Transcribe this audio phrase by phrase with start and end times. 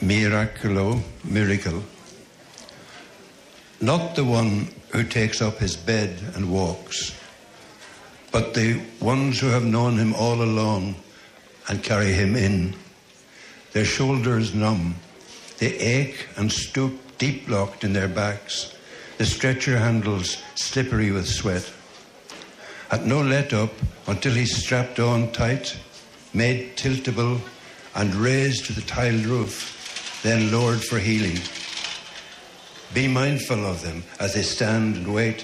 [0.00, 1.82] miraculo, miracle.
[3.80, 7.12] Not the one who takes up his bed and walks,
[8.30, 10.96] but the ones who have known him all along
[11.68, 12.74] and carry him in.
[13.72, 14.96] Their shoulders numb,
[15.58, 18.74] they ache and stoop deep locked in their backs,
[19.18, 21.70] the stretcher handles slippery with sweat.
[22.90, 23.72] At no let up
[24.06, 25.76] until he's strapped on tight,
[26.34, 27.40] made tiltable,
[27.94, 31.38] and raised to the tiled roof, then lowered for healing.
[32.94, 35.42] Be mindful of them as they stand and wait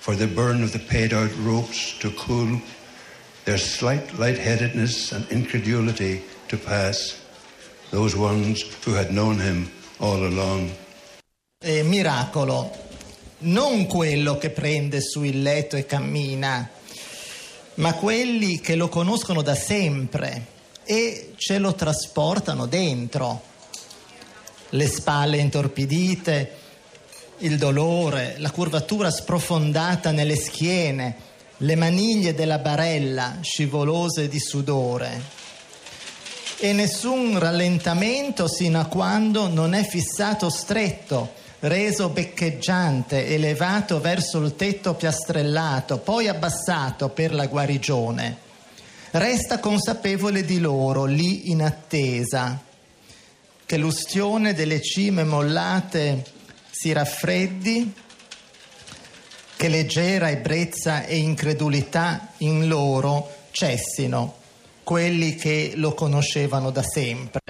[0.00, 2.60] for the burn of the paid out ropes to cool,
[3.44, 7.20] their slight lightheadedness and incredulity to pass,
[7.90, 10.70] those ones who had known him all along.
[11.62, 12.70] Eh, miracolo,
[13.40, 16.68] non quello che prende su il letto e cammina,
[17.74, 20.58] ma quelli che lo conoscono da sempre
[20.90, 23.42] e ce lo trasportano dentro.
[24.70, 26.56] Le spalle intorpidite,
[27.38, 31.14] il dolore, la curvatura sprofondata nelle schiene,
[31.58, 35.22] le maniglie della barella scivolose di sudore.
[36.58, 44.56] E nessun rallentamento sino a quando non è fissato stretto, reso beccheggiante, elevato verso il
[44.56, 48.48] tetto piastrellato, poi abbassato per la guarigione.
[49.12, 52.62] Resta consapevole di loro, lì in attesa,
[53.66, 56.24] che l'ustione delle cime mollate
[56.70, 57.92] si raffreddi,
[59.56, 64.36] che leggera ebbrezza e incredulità in loro cessino,
[64.84, 67.49] quelli che lo conoscevano da sempre.